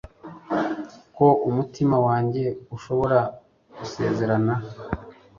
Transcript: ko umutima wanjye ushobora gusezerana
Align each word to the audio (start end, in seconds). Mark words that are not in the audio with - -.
ko 1.15 1.27
umutima 1.49 1.95
wanjye 2.07 2.43
ushobora 2.75 3.19
gusezerana 3.77 4.53